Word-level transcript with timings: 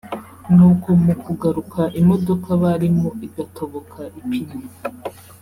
nuko 0.55 0.89
mukugaruka 1.05 1.81
imodoka 2.01 2.49
barimo 2.63 3.09
igatoboka 3.27 3.99
ipine 4.19 4.57